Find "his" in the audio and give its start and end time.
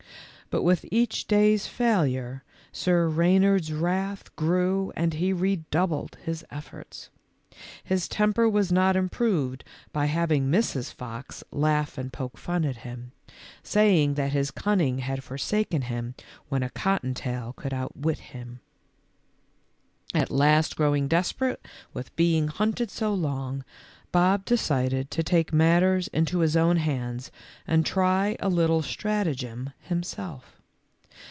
6.25-6.43, 7.85-8.09, 14.33-14.51, 26.39-26.57